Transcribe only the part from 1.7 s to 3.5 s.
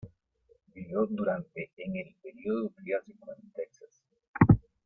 en el período Triásico